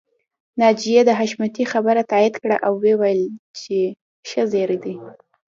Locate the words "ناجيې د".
0.61-1.11